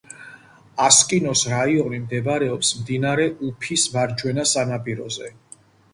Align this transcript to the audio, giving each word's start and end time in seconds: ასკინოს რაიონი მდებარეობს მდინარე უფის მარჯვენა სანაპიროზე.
ასკინოს 0.85 1.43
რაიონი 1.51 1.99
მდებარეობს 2.05 2.71
მდინარე 2.79 3.27
უფის 3.49 3.87
მარჯვენა 3.99 4.47
სანაპიროზე. 4.57 5.31